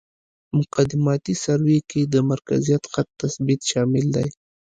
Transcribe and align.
مقدماتي 0.57 1.33
سروې 1.43 1.79
کې 1.89 2.01
د 2.13 2.15
مرکزي 2.31 2.75
خط 2.93 3.07
تثبیت 3.21 3.61
شامل 3.71 4.05
دی 4.15 4.27